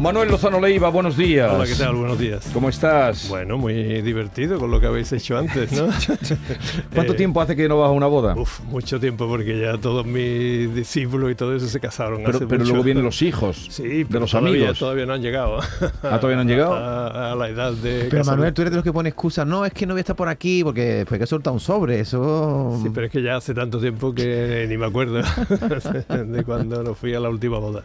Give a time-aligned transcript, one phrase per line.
[0.00, 1.52] Manuel Lozano Leiva, buenos días.
[1.52, 1.94] Hola, ¿qué tal?
[1.94, 2.48] Buenos días.
[2.54, 3.28] ¿Cómo estás?
[3.28, 5.88] Bueno, muy divertido con lo que habéis hecho antes, ¿no?
[6.94, 8.34] ¿Cuánto Eh, tiempo hace que no vas a una boda?
[8.34, 12.46] Uf, mucho tiempo porque ya todos mis discípulos y todo eso se casaron pero hace
[12.46, 12.70] pero mucho.
[12.72, 14.78] luego vienen los hijos Sí, de pero los todavía, amigos.
[14.78, 15.58] Todavía no han llegado.
[16.02, 16.74] Ah, ¿todavía no han llegado?
[16.80, 18.06] A, a la edad de.
[18.10, 18.24] Pero.
[18.24, 19.46] Manuel, tú eres de los que pone excusas.
[19.46, 22.00] No, es que no voy a estar por aquí porque fue que soltar un sobre.
[22.00, 22.78] Eso.
[22.82, 26.94] Sí, pero es que ya hace tanto tiempo que ni me acuerdo de cuando no
[26.94, 27.82] fui a la última boda.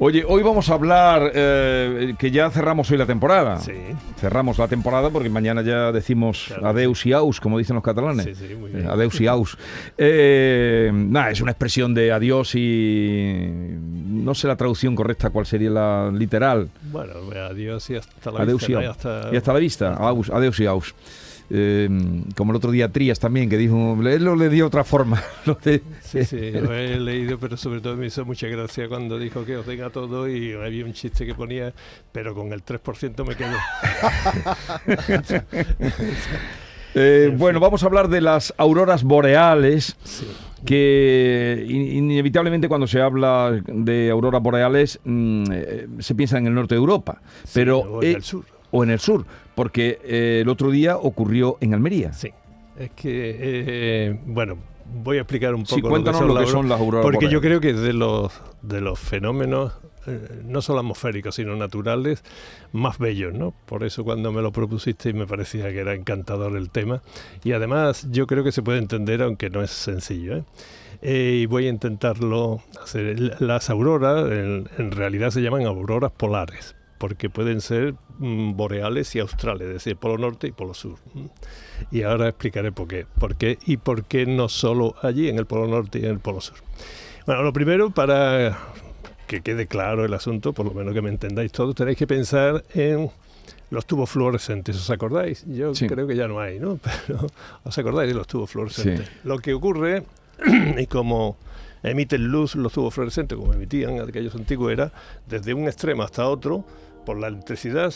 [0.00, 1.43] Oye, hoy vamos a hablar, eh,
[2.18, 3.58] que ya cerramos hoy la temporada.
[3.58, 3.72] Sí,
[4.20, 8.24] Cerramos la temporada porque mañana ya decimos Claro, adeus y aus, como dicen los catalanes.
[8.24, 8.88] sí, sí, muy Eh, bien.
[8.88, 9.58] Adeus y aus.
[9.98, 15.70] Eh, nada, es una expresión de adiós y no sé la traducción correcta, cuál sería
[15.70, 16.68] la literal.
[16.90, 17.12] Bueno,
[17.50, 18.82] adiós y hasta la Adeus vista.
[18.82, 19.94] Y hasta- Y hasta la vista.
[19.94, 20.94] Aus, adeus y aus.
[21.50, 21.88] Eh,
[22.36, 25.22] como el otro día Trías también, que dijo, él lo le dio otra forma.
[25.46, 29.18] lo de- Sí, sí, lo he leído, pero sobre todo me hizo mucha gracia cuando
[29.18, 31.72] dijo que os den a todo y había un chiste que ponía,
[32.12, 33.56] pero con el 3% me quedo.
[36.96, 40.26] Eh, En bueno, vamos a hablar de las auroras boreales, Sí.
[40.64, 46.54] que in- inevitablemente cuando se habla de auroras boreales mm, eh, se piensa en el
[46.54, 47.20] norte de Europa,
[47.52, 48.44] pero o en eh, el sur.
[48.74, 52.12] O en el sur, porque eh, el otro día ocurrió en Almería.
[52.12, 52.30] Sí.
[52.76, 54.58] Es que, eh, bueno,
[54.92, 57.60] voy a explicar un poco Sí, lo que las son las auroras Porque yo creo
[57.60, 59.74] que de los, de los fenómenos,
[60.08, 62.24] eh, no solo atmosféricos, sino naturales,
[62.72, 63.54] más bellos, ¿no?
[63.64, 67.00] Por eso cuando me lo propusiste me parecía que era encantador el tema.
[67.44, 70.44] Y además yo creo que se puede entender, aunque no es sencillo, ¿eh?
[71.00, 73.40] Eh, y voy a intentarlo hacer.
[73.40, 76.74] Las auroras en, en realidad se llaman auroras polares,
[77.04, 80.96] porque pueden ser mm, boreales y australes, es decir, polo norte y polo sur.
[81.90, 83.04] Y ahora explicaré por qué.
[83.20, 86.18] por qué y por qué no solo allí, en el polo norte y en el
[86.18, 86.56] polo sur.
[87.26, 88.56] Bueno, lo primero, para
[89.26, 92.64] que quede claro el asunto, por lo menos que me entendáis todos, tenéis que pensar
[92.72, 93.10] en
[93.68, 95.44] los tubos fluorescentes, ¿os acordáis?
[95.46, 95.86] Yo Sí.
[95.86, 96.78] creo que ya no hay, ¿no?
[97.06, 97.26] Pero
[97.64, 99.06] ¿os acordáis de los tubos fluorescentes?
[99.08, 99.12] Sí.
[99.24, 100.04] Lo que ocurre,
[100.78, 101.36] y como
[101.82, 104.90] emiten luz los tubos fluorescentes, como emitían aquellos antiguos, era
[105.28, 106.64] desde un extremo hasta otro,
[107.04, 107.92] por la electricidad,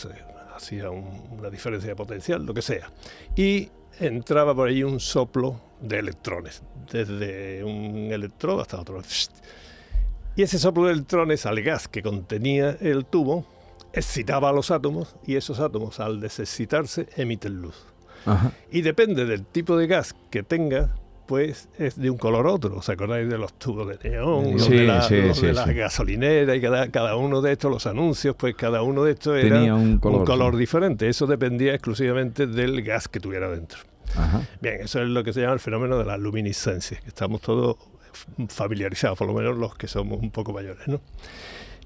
[0.54, 2.90] hacía un- una diferencia de potencial, lo que sea.
[3.36, 3.68] Y
[4.00, 9.00] entraba por ahí un soplo de electrones, desde un electrodo hasta otro.
[10.36, 13.44] Y ese soplo de electrones al gas que contenía el tubo
[13.92, 17.76] excitaba a los átomos y esos átomos al desexcitarse emiten luz.
[18.26, 18.52] Ajá.
[18.70, 20.94] Y depende del tipo de gas que tenga,
[21.28, 22.78] pues es de un color otro.
[22.78, 25.66] ¿Os acordáis de los tubos de neón, Sí, de la, sí, los sí, de la
[25.66, 25.74] sí.
[25.74, 29.56] gasolinera y cada, cada uno de estos, los anuncios, pues cada uno de estos era
[29.56, 31.06] Tenía un color, diferente.
[31.06, 33.80] Eso dependía exclusivamente del gas que tuviera dentro.
[34.16, 34.40] Ajá.
[34.62, 37.76] Bien, eso es lo que se llama el fenómeno de la luminiscencia, que estamos todos
[38.48, 41.02] familiarizados, por lo menos los que somos un poco mayores, ¿no?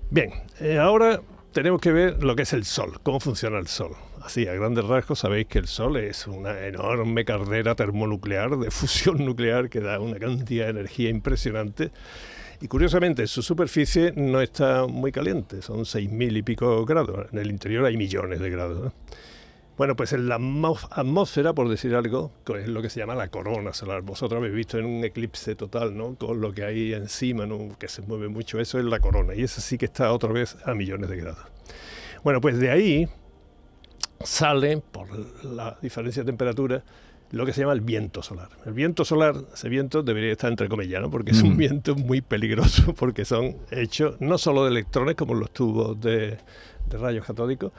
[0.08, 0.30] Bien,
[0.60, 1.20] eh, ahora
[1.52, 3.90] tenemos que ver lo que es el Sol, cómo funciona el Sol.
[4.24, 9.16] Así, a grandes rasgos, sabéis que el Sol es una enorme caldera termonuclear de fusión
[9.24, 11.90] nuclear que da una cantidad de energía impresionante.
[12.60, 17.26] Y curiosamente, su superficie no está muy caliente, son 6.000 y pico grados.
[17.32, 18.84] En el interior hay millones de grados.
[18.84, 18.92] ¿no?
[19.76, 23.28] Bueno, pues en la atmó- atmósfera, por decir algo, es lo que se llama la
[23.28, 24.02] corona solar.
[24.02, 26.14] Vosotros habéis visto en un eclipse total, ¿no?
[26.14, 27.76] Con lo que hay encima, ¿no?
[27.80, 29.34] Que se mueve mucho, eso es la corona.
[29.34, 31.40] Y esa sí que está otra vez a millones de grados.
[32.22, 33.08] Bueno, pues de ahí
[34.24, 35.08] sale, por
[35.44, 36.82] la diferencia de temperatura,
[37.30, 38.48] lo que se llama el viento solar.
[38.66, 41.10] El viento solar, ese viento debería estar entre comillas, ¿no?
[41.10, 41.56] Porque es un Mm.
[41.56, 46.36] viento muy peligroso, porque son hechos no solo de electrones, como los tubos de,
[46.88, 47.72] de rayos catódicos,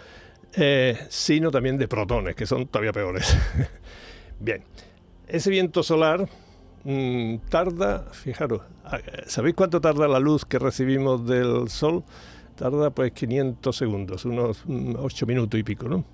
[0.55, 3.37] eh, sino también de protones, que son todavía peores.
[4.39, 4.63] Bien,
[5.27, 6.27] ese viento solar
[6.83, 8.97] mm, tarda, fijaros, ah,
[9.27, 12.03] ¿sabéis cuánto tarda la luz que recibimos del Sol?
[12.55, 14.63] Tarda pues 500 segundos, unos
[14.97, 16.05] 8 minutos y pico, ¿no?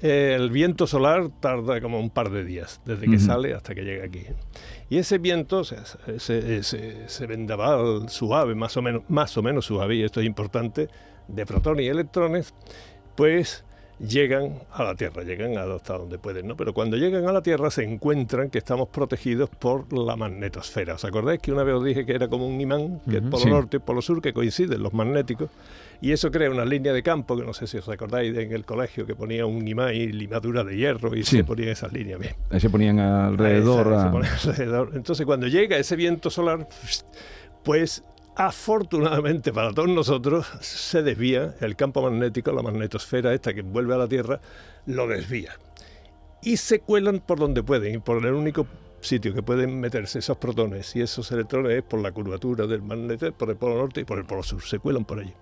[0.00, 4.04] El viento solar tarda como un par de días, desde que sale hasta que llega
[4.04, 4.22] aquí.
[4.90, 9.42] Y ese viento, o sea, ese, ese- ese vendaval suave, más o, menos, más o
[9.42, 10.88] menos suave, y esto es importante,
[11.26, 12.54] de protones y electrones,
[13.16, 13.64] pues
[13.98, 16.56] llegan a la Tierra, llegan hasta donde pueden, ¿no?
[16.56, 20.94] Pero cuando llegan a la Tierra se encuentran que estamos protegidos por la magnetosfera.
[20.94, 23.38] ¿Os acordáis que una vez os dije que era como un imán, que es polo
[23.42, 23.50] sí.
[23.50, 25.50] norte y polo sur, que coinciden los magnéticos?
[26.00, 28.52] Y eso crea una línea de campo, que no sé si os acordáis de en
[28.52, 31.38] el colegio, que ponía un imán y limadura de hierro y Sí.
[31.38, 32.20] se ponían esas líneas.
[32.20, 32.34] Bien.
[32.50, 33.88] Ahí se ponían alrededor.
[33.88, 34.90] Esa, se a- pone alrededor.
[34.94, 36.68] Entonces, cuando llega ese viento solar,
[37.64, 38.04] pues
[38.36, 43.98] afortunadamente para todos nosotros se desvía el campo magnético, la magnetosfera esta que vuelve a
[43.98, 44.40] la Tierra,
[44.86, 45.52] lo desvía.
[46.42, 48.66] Y se cuelan por donde pueden, y por el único
[49.00, 53.32] sitio que pueden meterse esos protones y esos electrones es por la curvatura del magneto,
[53.32, 55.32] por el polo norte y por el polo sur, se cuelan por allí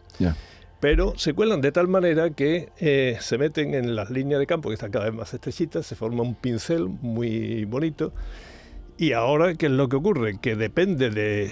[0.80, 4.68] pero se cuelan de tal manera que eh, se meten en las líneas de campo
[4.68, 8.12] que están cada vez más estrechitas, se forma un pincel muy bonito.
[8.98, 10.38] Y ahora, ¿qué es lo que ocurre?
[10.40, 11.50] Que depende de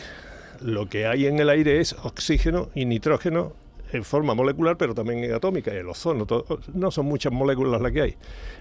[0.60, 3.54] lo que hay en el aire es oxígeno y nitrógeno
[3.92, 7.80] en forma molecular, pero también en atómica, y el ozono, todo- no son muchas moléculas
[7.80, 8.16] las que hay.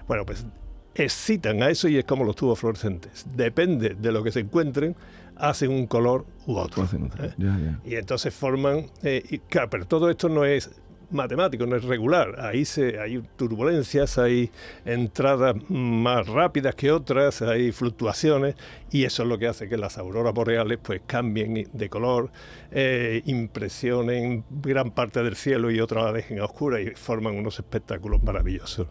[0.06, 0.46] Bueno, pues
[0.94, 3.26] excitan a eso y es como los tubos fluorescentes.
[3.34, 4.94] Depende de lo que se encuentren,
[5.36, 6.84] hacen un color u otro.
[6.84, 7.76] ¿eh?
[7.84, 10.70] Y entonces forman, eh, y, claro, pero todo esto no es
[11.10, 12.40] matemático, no es regular.
[12.40, 14.50] Ahí se, hay turbulencias, hay
[14.84, 18.56] entradas más rápidas que otras, hay fluctuaciones
[18.90, 22.30] y eso es lo que hace que las auroras boreales pues cambien de color,
[22.70, 27.58] eh, impresionen gran parte del cielo y otra la dejen a oscura y forman unos
[27.58, 28.88] espectáculos maravillosos.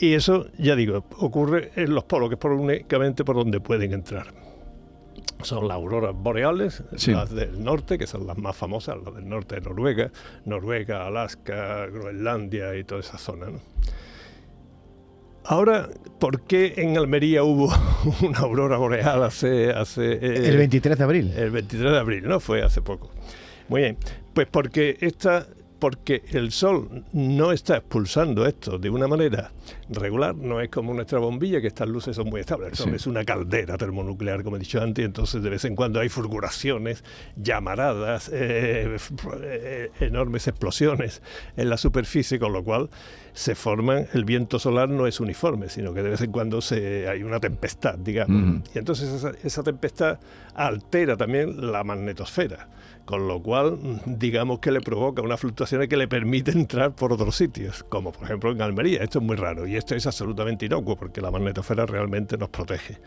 [0.00, 3.92] Y eso, ya digo, ocurre en los polos, que es por únicamente por donde pueden
[3.92, 4.26] entrar
[5.42, 7.12] son las auroras boreales, Sí.
[7.12, 10.10] las del norte, que son las más famosas, las del norte de Noruega,
[10.44, 13.46] Noruega, Alaska, Groenlandia y toda esa zona.
[13.50, 13.60] ¿no?
[15.44, 17.72] Ahora, ¿por qué en Almería hubo
[18.22, 19.70] una aurora boreal hace...
[19.70, 21.32] hace eh, El 23 de abril.
[21.36, 22.40] el 23 de abril, ¿no?
[22.40, 23.10] Fue hace poco.
[23.68, 23.96] Muy bien.
[24.34, 25.46] Pues porque esta,
[25.78, 29.52] porque el Sol no está expulsando esto de una manera
[29.90, 32.70] regular, no es como nuestra bombilla, que estas luces son muy estables.
[32.70, 32.96] El Sol Sí.
[32.96, 37.04] es una caldera termonuclear, como he dicho antes, entonces de vez en cuando hay fulguraciones,
[37.36, 38.96] llamaradas, eh,
[39.42, 41.22] eh, enormes explosiones
[41.56, 42.90] en la superficie, con lo cual
[43.32, 47.08] se forman, el viento solar no es uniforme, sino que de vez en cuando se,
[47.08, 48.62] hay una tempestad, digamos.
[48.74, 50.18] Y entonces esa, esa tempestad
[50.54, 52.68] altera también la magnetosfera,
[53.08, 57.36] con lo cual digamos que le provoca unas fluctuaciones que le permiten entrar por otros
[57.36, 59.02] sitios, como por ejemplo en Almería.
[59.02, 62.98] Esto es muy raro y esto es absolutamente inocuo porque la magnetosfera realmente nos protege.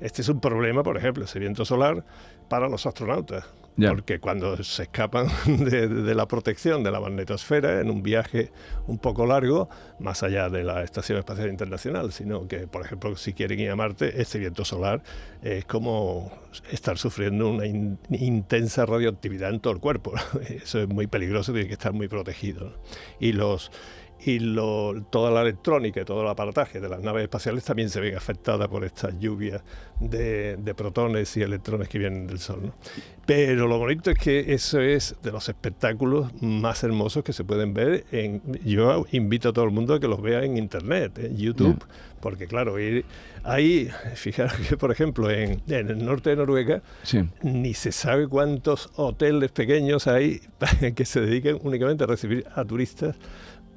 [0.00, 2.04] Este es un problema, por ejemplo, ese viento solar
[2.48, 3.44] para los astronautas.
[3.76, 8.52] Porque cuando se escapan de, la protección de la magnetosfera en un viaje
[8.86, 13.32] un poco largo, más allá de la Estación Espacial Internacional, sino que, por ejemplo, si
[13.32, 15.02] quieren ir a Marte, este viento solar
[15.42, 16.30] es como
[16.70, 20.12] estar sufriendo una in- intensa radioactividad en todo el cuerpo.
[20.48, 22.74] Eso es muy peligroso, tiene que estar muy protegido.
[23.20, 23.70] Y los
[24.24, 28.00] y lo- toda la electrónica y todo el aparataje de las naves espaciales también se
[28.00, 29.62] ven afectadas por esta lluvia
[30.00, 32.60] de, de protones y electrones que vienen del Sol.
[32.66, 32.74] ¿no?
[33.26, 37.72] Pero lo bonito es que eso es de los espectáculos más hermosos que se pueden
[37.74, 38.04] ver.
[38.12, 41.84] En, yo invito a todo el mundo a que los vea en Internet, en YouTube,
[42.20, 43.04] porque claro, ir-
[43.44, 47.20] ahí, fijaros que por ejemplo en, en el norte de Noruega, Sí.
[47.42, 50.40] ni se sabe cuántos hoteles pequeños hay
[50.94, 53.16] que se dediquen únicamente a recibir a turistas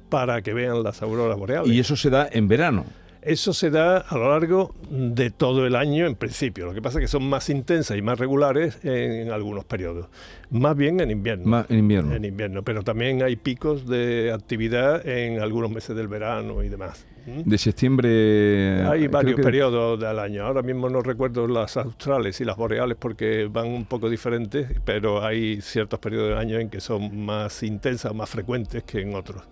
[0.08, 1.72] para que vean las auroras boreales.
[1.72, 2.84] Y eso se da en verano.
[3.26, 6.64] Eso se da a lo largo de todo el año en principio.
[6.64, 10.06] Lo que pasa es que son más intensas y más regulares en, algunos periodos.
[10.50, 11.44] Más bien en invierno.
[11.44, 12.14] Más en invierno.
[12.14, 17.04] En invierno, pero también hay picos de actividad en algunos meses del verano y demás.
[17.26, 17.50] ¿Mm?
[17.50, 18.84] De septiembre.
[18.84, 20.44] Hay creo varios que- periodos del año.
[20.46, 25.24] Ahora mismo no recuerdo las australes y las boreales porque van un poco diferentes, pero
[25.24, 29.42] hay ciertos periodos del año en que son más intensas, más frecuentes que en otros.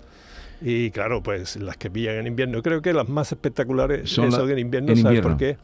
[0.66, 4.46] Y claro, pues las que pillan en invierno, creo que las más espectaculares Son son,
[4.46, 5.30] la- en invierno, en ¿sabes invierno.
[5.30, 5.58] por qué?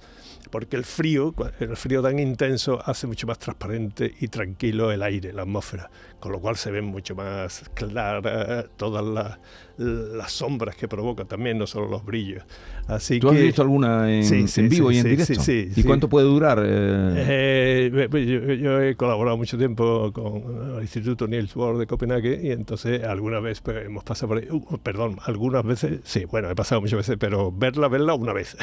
[0.50, 5.32] Porque el frío, el frío tan intenso hace mucho más transparente y tranquilo el aire,
[5.32, 9.38] la atmósfera, con lo cual se ven mucho más claras todas las,
[9.80, 12.42] las sombras que provoca también, no solo los brillos.
[12.86, 15.08] Así ¿Tú que has visto alguna en, Sí, sí, en vivo sí, y en sí,
[15.10, 15.34] directo?
[15.34, 15.82] sí, sí, ¿Y sí.
[15.84, 16.58] cuánto puede durar?
[16.64, 17.90] eh?
[17.92, 22.50] Eh, yo, yo he colaborado mucho tiempo con el Instituto Niels Bohr de Copenhague y
[22.50, 26.54] entonces alguna vez pues, hemos pasado por ahí, uh, perdón, algunas veces, sí, bueno, he
[26.54, 28.56] pasado muchas veces, pero verla, verla una vez,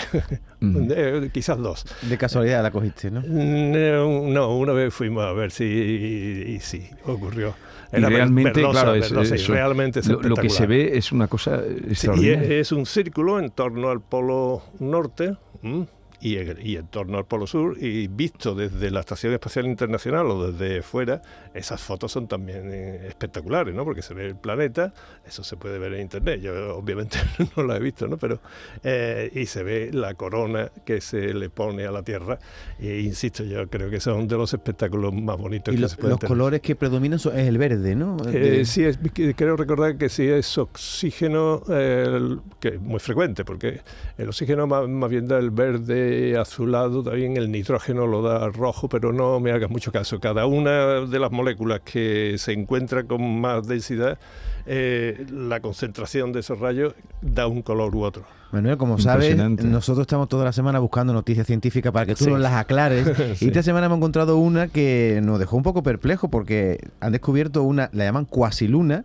[0.62, 0.88] Ujú.
[0.92, 1.86] Eh, quizás dos.
[2.04, 3.22] De casualidad la cogiste, ¿no?
[3.22, 7.54] No, no, una vez fuimos a ver si y, y sí, ocurrió.
[7.94, 10.66] Y ver- realmente, verdosa, claro, es- verdosa y eso- realmente es lo, lo que se
[10.68, 12.44] ve es una cosa Sí, y extraordinaria.
[12.44, 15.36] es, es un círculo en torno al polo norte.
[15.64, 15.88] ¿m?
[16.20, 20.26] Y, en- y en torno al Polo Sur y visto desde la Estación Espacial Internacional
[20.28, 21.22] o desde fuera,
[21.54, 23.84] esas fotos son también eh, espectaculares, ¿no?
[23.86, 24.94] Porque se ve el planeta,
[25.28, 27.18] eso se puede ver en internet, yo obviamente
[27.56, 28.18] no lo he visto, ¿no?
[28.18, 28.40] Pero,
[28.84, 32.40] eh, y se ve la corona que se le pone a la Tierra,
[32.80, 35.96] e insisto, yo creo que son de los espectáculos más bonitos Y que lo- se
[35.98, 36.30] pueden los tener.
[36.30, 38.18] colores que predominan son, es el verde, ¿no?
[38.28, 38.98] Eh, De- sí, es,
[39.36, 43.82] creo recordar que sí es oxígeno, eh, el- que es muy frecuente, porque
[44.18, 46.07] el oxígeno más, más bien da el verde
[46.40, 50.20] azulado, también el nitrógeno lo da rojo, pero no me hagas mucho caso.
[50.20, 54.18] Cada una de las moléculas que se encuentra con más densidad,
[54.66, 58.24] eh, la concentración de esos rayos da un color u otro.
[58.52, 62.30] Manuel, como sabes, nosotros estamos toda la semana buscando noticias científicas para que tú Sí.
[62.30, 63.06] nos las aclares.
[63.38, 63.46] Sí.
[63.46, 67.64] Y esta semana hemos encontrado una que nos dejó un poco perplejo porque han descubierto
[67.64, 69.04] una, la llaman cuasiluna,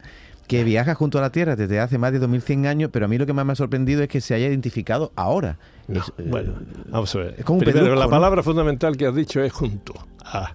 [0.58, 3.16] que viaja junto a la Tierra desde hace más de 2100 años, pero a mí
[3.16, 5.58] lo que más me ha sorprendido es que se haya identificado ahora.
[5.88, 6.52] No, Es, eh, bueno,
[6.90, 7.34] vamos a ver.
[7.38, 8.10] es como un Primero, pedrusco, la ¿no?
[8.10, 9.94] palabra fundamental que has dicho es junto.
[10.22, 10.52] Ah.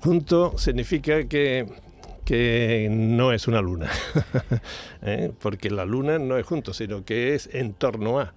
[0.00, 1.66] Junto significa que,
[2.24, 3.90] que no es una luna.
[5.02, 5.32] ¿Eh?
[5.40, 8.34] Porque la luna no es junto, sino que es en torno a.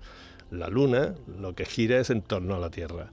[0.50, 3.08] La luna lo que gira es en torno a la Tierra.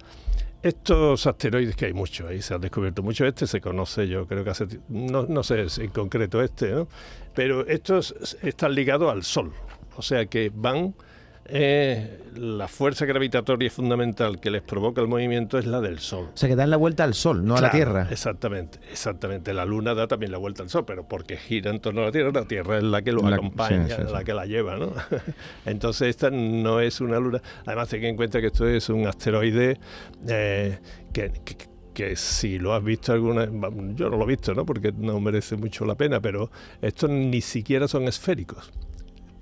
[0.63, 4.45] Estos asteroides, que hay muchos, ahí se han descubierto mucho este, se conoce yo creo
[4.45, 6.87] que hace, no, no sé en concreto este, ¿no?
[7.35, 9.53] pero estos están ligados al Sol,
[9.97, 10.95] o sea que van,
[11.47, 16.29] eh, la fuerza gravitatoria fundamental que les provoca el movimiento es la del Sol.
[16.33, 18.09] O sea, que dan la vuelta al Sol, no a la Tierra.
[18.11, 19.53] Exactamente, exactamente.
[19.53, 22.13] La Luna da también la vuelta al Sol, pero porque gira en torno a la
[22.13, 24.13] Tierra, la Tierra es la que lo La- acompaña, sí, sí, sí.
[24.13, 24.93] la que la lleva, ¿no?
[25.67, 27.43] Entonces esta no es una Luna.
[27.67, 29.79] Además, ten en cuenta que esto es un asteroide
[30.29, 30.79] eh,
[31.13, 33.45] que, que- que si lo has visto alguna
[33.95, 34.65] yo no lo he visto, ¿no?
[34.65, 38.73] Porque no merece mucho la pena, pero estos ni siquiera son esféricos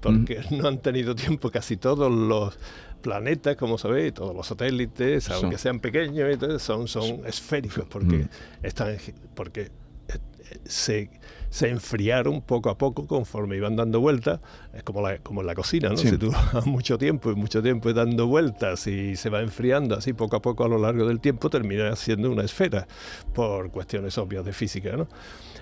[0.01, 2.59] porque no han tenido tiempo casi todos los
[3.03, 8.29] planetas, como sabéis, todos los satélites, Son- aunque sean pequeños, son, son esféricos, porque Mm.
[8.63, 8.97] están
[9.35, 9.69] porque eh,
[10.09, 11.11] eh, se,
[11.51, 14.41] se enfriaron poco a poco conforme iban dando vueltas,
[14.73, 15.97] es como, la, como en la cocina, ¿no?
[15.97, 16.09] Sí.
[16.09, 20.13] Si tú vas mucho tiempo y mucho tiempo dando vueltas y se va enfriando así
[20.13, 22.87] poco a poco a lo largo del tiempo, termina siendo una esfera,
[23.35, 25.09] por cuestiones obvias de física, ¿no?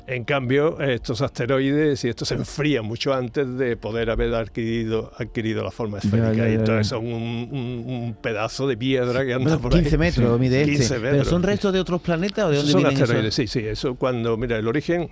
[0.06, 5.62] En cambio, estos asteroides y estos se enfrían mucho antes de poder haber adquirido, adquirido
[5.62, 6.32] la forma esférica.
[6.32, 6.96] ya, y ya, entonces ya.
[6.96, 9.80] son un, un- un pedazo de piedra que anda por ahí.
[9.82, 10.72] 15 metros mide este.
[10.76, 11.28] 15 ¿Pero metros.
[11.28, 13.02] son restos de otros planetas o de dónde son vienen esos?
[13.10, 13.60] asteroides, sí, sí.
[13.60, 15.10] Eso cuando, mira, el origen,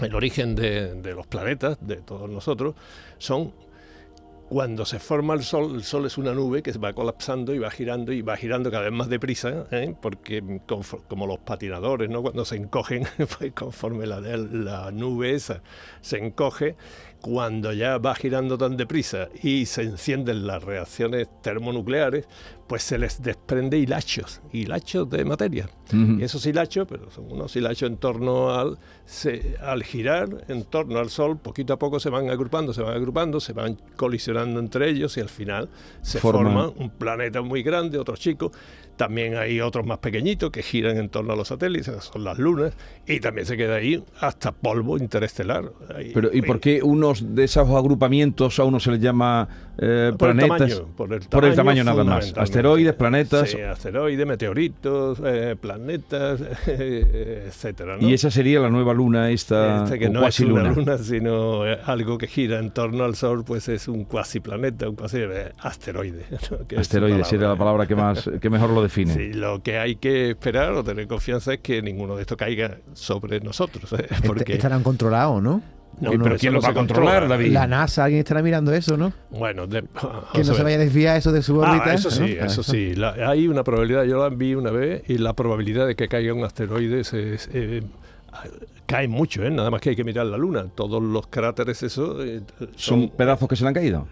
[0.00, 2.74] el origen de, los planetas, de todos nosotros,
[3.18, 3.52] son
[4.48, 7.58] cuando se forma el Sol, el Sol es una nube que se va colapsando y
[7.58, 9.94] va girando y va girando cada vez más deprisa, ¿eh?
[10.00, 10.60] porque
[11.08, 12.22] como los patinadores, ¿no?
[12.22, 13.06] cuando se encogen,
[13.38, 15.62] pues conforme la, la nube esa
[16.02, 16.76] se encoge,
[17.24, 22.28] cuando ya va girando tan deprisa y se encienden las reacciones termonucleares,
[22.66, 25.68] pues se les desprende hilachos, hilachos de materia.
[26.20, 28.76] Y esos hilachos, pero son unos hilachos en torno al,
[29.06, 32.94] se- al girar en torno al Sol, poquito a poco se van agrupando, se van
[32.94, 35.70] agrupando, se van colisionando entre ellos y al final
[36.02, 38.52] se Forman- forma un planeta muy grande, otro chico.
[38.96, 42.74] También hay otros más pequeñitos que giran en torno a los satélites, son las lunas,
[43.06, 45.64] y también se queda ahí hasta polvo interestelar.
[45.94, 49.48] Ahí- Pero, ¿y por qué unos de esos agrupamientos a uno se les llama
[49.78, 50.70] eh, Por el planetas?
[50.70, 52.32] tamaño, por el Por el tamaño nada más.
[52.36, 53.50] Asteroides, planetas.
[53.50, 57.96] Sí, asteroides, meteoritos, eh, planetas, eh, etcétera.
[57.96, 58.08] ¿no?
[58.08, 62.16] Y esa sería la nueva luna, esta Este que no es una luna, sino algo
[62.18, 65.18] que gira en torno al Sol, pues es un cuasi planeta, un cuasi
[65.58, 66.24] asteroide.
[66.50, 66.66] ¿no?
[66.68, 69.12] Que Asteroides sería la palabra que más que mejor lo define.
[69.14, 72.78] Sí, lo que hay que esperar o tener confianza es que ninguno de estos caiga
[72.92, 73.92] sobre nosotros.
[73.94, 74.06] ¿eh?
[74.10, 75.60] Est- Porque, Estarán controlados, ¿no?
[76.00, 77.36] No, ¿Y no, pero quién no lo va a controlar, controla.
[77.36, 77.52] David?
[77.52, 79.12] La NASA, alguien estará mirando eso, ¿no?
[79.30, 79.84] Bueno, de-
[80.32, 81.84] Que no se vaya a desviar eso de su órbita.
[81.90, 82.46] Ah, eso sí, ¿no?
[82.46, 82.94] eso sí.
[82.96, 86.34] La- hay una probabilidad, yo la vi una vez, y la probabilidad de que caiga
[86.34, 87.82] un asteroide es, es, eh,
[88.86, 89.50] cae mucho, ¿eh?
[89.50, 90.66] nada más que hay que mirar la Luna.
[90.74, 92.40] Todos los cráteres, eso, eh,
[92.76, 94.08] Son pedazos que se le han caído.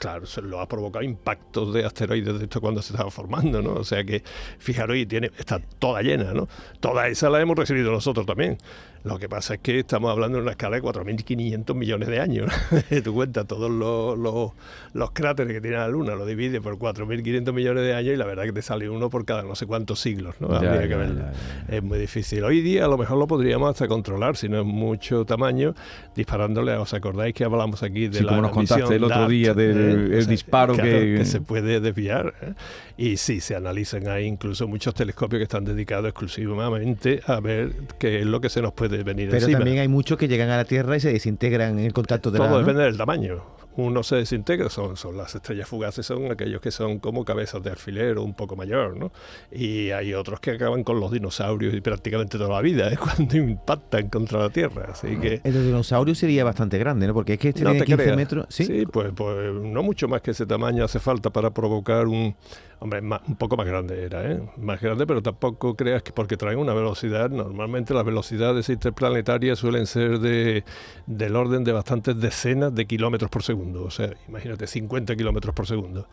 [0.00, 3.74] Claro, se lo ha provocado impactos de asteroides de esto cuando se estaba formando, ¿no?
[3.74, 4.22] O sea que,
[4.58, 6.48] fijaros, y tiene, está toda llena, ¿no?
[6.80, 8.58] Toda esa la hemos recibido nosotros también.
[9.02, 12.52] Lo que pasa es que estamos hablando de una escala de 4.500 millones de años.
[13.04, 14.50] Tú cuentas todos los, los,
[14.92, 18.26] los cráteres que tiene la Luna, lo divide por 4.500 millones de años y la
[18.26, 20.48] verdad que te sale uno por cada no sé cuántos siglos, ¿no?
[20.50, 21.20] Ya, Habría ya, que verlo.
[21.20, 21.76] ya, ya.
[21.76, 22.44] Es muy difícil.
[22.44, 25.74] Hoy día a lo mejor lo podríamos hasta controlar, si no es mucho tamaño,
[26.14, 26.74] disparándole.
[26.74, 29.89] ¿Os acordáis que hablamos aquí de Sí, la como nos contaste el otro día del?
[29.90, 31.24] El disparo claro, que...
[31.24, 32.34] se puede desviar.
[32.42, 32.52] ¿eh?
[32.96, 38.20] Y sí, se analizan ahí incluso muchos telescopios que están dedicados exclusivamente a ver qué
[38.20, 39.58] es lo que se nos puede venir Pero encima.
[39.58, 42.38] también hay muchos que llegan a la Tierra y se desintegran en el contacto de
[42.38, 42.52] Todo la...
[42.52, 42.58] ¿no?
[42.60, 43.59] depende del tamaño.
[43.76, 47.70] Uno se desintegra, son, son las estrellas fugaces, son aquellos que son como cabezas de
[47.70, 49.12] alfiler o un poco mayor, ¿no?
[49.52, 52.96] Y hay otros que acaban con los dinosaurios y prácticamente toda la vida, ¿eh?
[52.96, 54.88] cuando impactan contra la Tierra.
[54.90, 55.40] Así que.
[55.44, 57.14] El dinosaurio sería bastante grande, ¿no?
[57.14, 58.16] Porque es que este No tiene te 15 creas.
[58.16, 58.46] metros.
[58.48, 58.64] Sí.
[58.64, 62.34] Sí, pues, pues no mucho más que ese tamaño hace falta para provocar un.
[62.82, 64.40] Hombre, un poco más grande era, ¿eh?
[64.56, 67.28] Más grande, pero tampoco creas que porque traen una velocidad.
[67.28, 70.64] Normalmente las velocidades interplanetarias suelen ser de,
[71.06, 73.59] del orden de bastantes decenas de kilómetros por segundo.
[73.84, 76.08] O sea, imagínate, 50 kilómetros por segundo.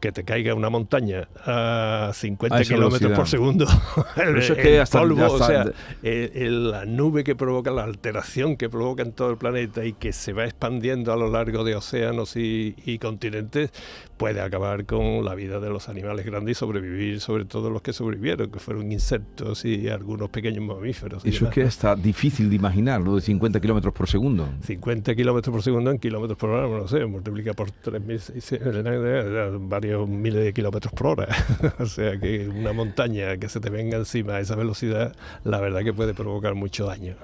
[0.00, 3.66] Que te caiga una montaña a 50 A esa kilómetros por segundo.
[4.16, 5.64] el, eso es que el hasta- polvo, hasta- o sea,
[6.02, 9.92] eh, el- la nube que provoca, la alteración que provoca en todo el planeta y
[9.92, 13.70] que se va expandiendo a lo largo de océanos y, y continentes,
[14.16, 17.92] puede acabar con la vida de los animales grandes y sobrevivir, sobre todo los que
[17.92, 21.24] sobrevivieron, que fueron insectos y algunos pequeños mamíferos.
[21.26, 24.48] Eso es que está difícil de imaginar, lo de 50 kilómetros por segundo.
[24.62, 30.44] 50 kilómetros por segundo en kilómetros por hora, no sé, multiplica por 3.000, varios miles
[30.44, 31.28] de kilómetros por hora.
[31.78, 35.14] o sea que una montaña que se te venga encima a esa velocidad,
[35.44, 37.14] la verdad que puede provocar mucho daño.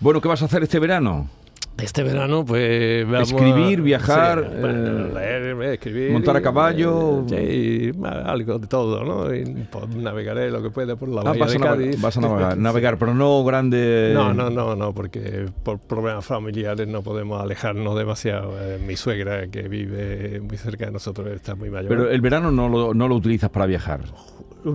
[0.00, 1.28] Bueno, ¿qué vas a hacer este verano?
[1.80, 7.24] Este verano, pues vamos Escribir, a- viajar, sí, bueno, eh, leer, escribir, montar a caballo.
[7.28, 9.32] sí, ma- algo de todo, ¿no?
[9.32, 12.00] Y, pues, navegaré lo que pueda por la Ah, bahía vas, de a Cádiz.
[12.00, 14.10] vas a navegar, navegar, pero no grande.
[14.12, 18.54] No, no, no, no, porque por problemas familiares no podemos alejarnos demasiado.
[18.60, 21.88] Eh, mi suegra, que vive muy cerca de nosotros, está muy mayor.
[21.88, 24.00] Pero el verano no lo, no lo utilizas para viajar.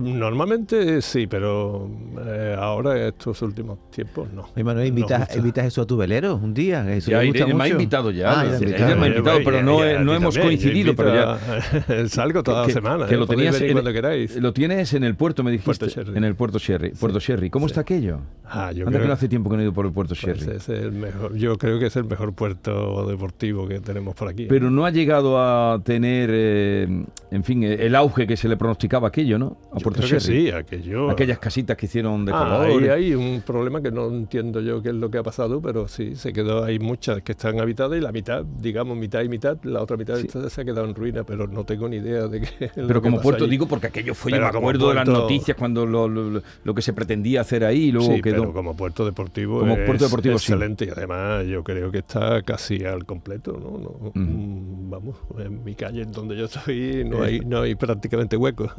[0.00, 1.88] Normalmente sí, pero
[2.26, 4.48] eh, ahora, estos últimos tiempos, no.
[4.54, 5.36] Oye, Manuel, ¿invitas.
[5.36, 6.92] ¿invitas eso a tu velero un día?
[6.94, 9.38] Eso Ya iré, gusta me ha invitado ya, Ah, ya ya ya me ha invitado,
[9.44, 11.38] pero no he- no hemos coincidido, pero ya.
[12.08, 13.06] Salgo toda que, la semana.
[13.06, 14.36] que eh, lo tenías venir en, cuando queráis.
[14.36, 15.64] Lo tienes en el puerto, me dijiste.
[15.66, 16.16] Puerto Sherry.
[16.16, 16.90] En el puerto Sherry.
[16.90, 17.50] Puerto Sherry.
[17.50, 17.72] ¿Cómo Sí.
[17.72, 18.20] está aquello?
[18.46, 20.14] Ah, yo Anda que creo, no hace tiempo que no he ido por el puerto
[20.20, 20.56] pues, Sherry.
[20.56, 24.46] es el mejor, yo creo que es el mejor puerto deportivo que tenemos por aquí.
[24.48, 28.56] Pero no ha llegado a tener, eh, en fin, eh, el auge que se le
[28.56, 29.56] pronosticaba aquello, ¿no?
[29.84, 30.46] Yo Puerto creo que Sherry.
[30.46, 31.10] sí, aquello.
[31.10, 34.88] Aquellas casitas que hicieron de Ah, ahí hay un problema que no entiendo yo qué
[34.88, 38.00] es lo que ha pasado, pero sí, se quedó, hay muchas que están habitadas y
[38.00, 40.28] la mitad, digamos mitad y mitad, la otra mitad Sí.
[40.48, 43.44] se ha quedado en ruina, pero no tengo ni idea de qué Pero como puerto,
[43.44, 43.50] allí.
[43.50, 46.42] digo, porque aquello fue, yo Pero me como acuerdo de las noticias cuando lo, lo-
[46.64, 48.40] lo que se pretendía hacer ahí luego sí, quedó.
[48.42, 50.52] pero como puerto deportivo Como es puerto deportivo, sí.
[50.52, 53.78] excelente y además yo creo que está casi al completo, ¿no?
[53.78, 58.36] No, mm, Vamos, en mi calle en donde yo estoy no hay, no hay prácticamente
[58.36, 58.70] hueco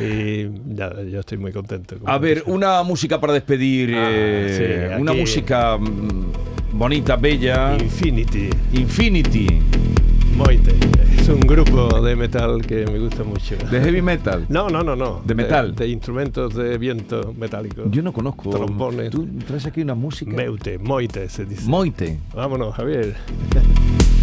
[0.00, 0.04] y
[0.74, 1.98] ya, yo estoy muy contento.
[1.98, 2.50] con A ver, eso.
[2.50, 6.32] una música para despedir, Ah, eh, sí, una aquí- música mm,
[6.72, 7.76] bonita, bella.
[7.80, 9.46] Infinity, Infinity,
[10.36, 10.72] Moite,
[11.18, 13.54] es un grupo de metal que me gusta mucho.
[13.70, 14.46] de heavy metal.
[14.48, 15.20] No, no, no, no.
[15.24, 15.74] ¿De metal?
[15.74, 17.82] De, instrumentos de viento metálico.
[17.90, 18.50] Yo no conozco.
[18.50, 19.10] Trombones.
[19.10, 20.32] Tú traes aquí una música.
[20.32, 21.68] Meute, Moite se dice.
[21.68, 22.18] Moite.
[22.34, 23.14] Vámonos, Javier.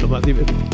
[0.00, 0.22] Lo más,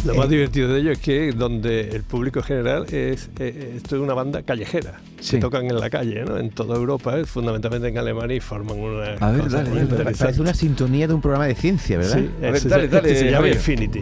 [0.05, 0.29] lo más Eh.
[0.29, 4.43] divertido de ello es que donde el público general es eh, esto es una banda
[4.43, 5.33] callejera Sí.
[5.37, 6.37] que tocan en la calle, ¿no?
[6.39, 10.13] En toda Europa, eh, fundamentalmente en Alemania y forman una A ver, dale, dale.
[10.17, 12.19] Parece una sintonía de un programa de ciencia, ¿verdad?
[12.19, 13.49] Sí, A ver, ese dale, se- dale, este se llama.
[13.49, 14.01] Infinity.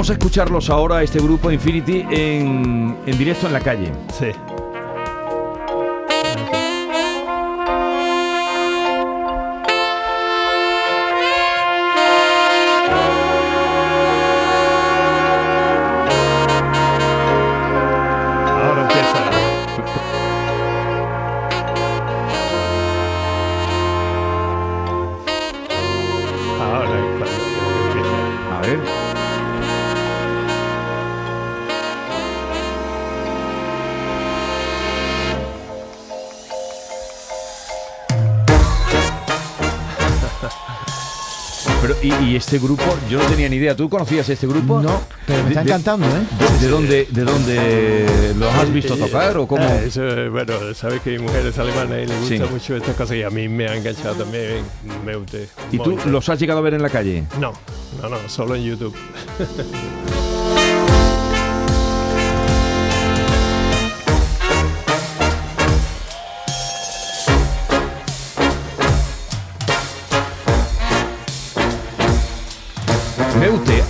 [0.00, 3.92] Vamos a escucharlos ahora, este grupo Infinity, en, en directo en la calle.
[42.00, 43.74] Pero, y, y este grupo, yo no tenía ni idea.
[43.74, 44.80] ¿Tú conocías este grupo?
[44.80, 46.10] No, pero me está encantando, ¿eh?
[46.38, 49.62] ¿De, de dónde, ¿De dónde los has visto tocar o cómo?
[49.64, 52.42] Ah, eso, bueno, sabes que mi mujer es alemana y le gusta Sí.
[52.52, 54.58] mucho estas cosas y a mí me ha enganchado también
[55.04, 55.48] Meute.
[55.72, 57.24] ¿Y tú los has llegado a ver en la calle?
[57.40, 57.52] No,
[58.00, 58.94] no, no, solo en YouTube.
[73.38, 73.82] Meute.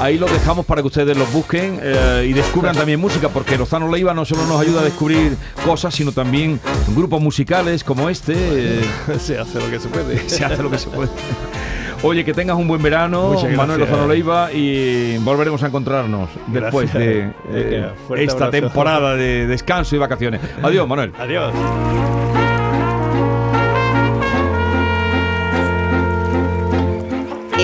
[0.00, 3.90] Ahí los dejamos para que ustedes los busquen eh, y descubran también música, porque Lozano
[3.90, 6.60] Leiva no solo nos ayuda a descubrir cosas, sino también
[6.94, 8.34] grupos musicales como este.
[8.36, 8.80] eh,
[9.18, 10.18] se hace lo que se puede.
[10.28, 11.08] se hace lo que se puede.
[12.02, 13.80] Oye, que tengas un buen verano, Manuel.
[13.80, 17.02] Lozano Leiva, y volveremos a encontrarnos después Gracias.
[17.02, 18.50] de eh, esta abrazo.
[18.50, 20.42] temporada de descanso y vacaciones.
[20.62, 21.12] Adiós, Manuel.
[21.18, 21.54] Adiós.